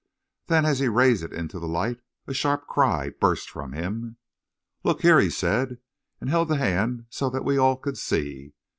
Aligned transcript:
Then, 0.47 0.65
as 0.65 0.79
he 0.79 0.87
raised 0.87 1.23
it 1.23 1.31
into 1.31 1.59
the 1.59 1.67
light, 1.67 2.01
a 2.25 2.33
sharp 2.33 2.65
cry 2.65 3.11
burst 3.11 3.51
from 3.51 3.73
him. 3.73 4.17
"Look 4.83 5.03
here," 5.03 5.19
he 5.19 5.29
said, 5.29 5.77
and 6.19 6.27
held 6.27 6.47
the 6.47 6.57
hand 6.57 7.05
so 7.11 7.29
that 7.29 7.45
we 7.45 7.59
all 7.59 7.77
could 7.77 7.99
see. 7.99 8.55